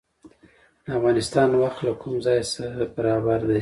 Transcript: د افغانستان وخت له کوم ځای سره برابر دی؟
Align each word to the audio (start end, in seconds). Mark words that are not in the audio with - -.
د 0.85 0.87
افغانستان 0.97 1.49
وخت 1.61 1.79
له 1.87 1.93
کوم 2.01 2.15
ځای 2.25 2.39
سره 2.53 2.81
برابر 2.95 3.39
دی؟ 3.49 3.59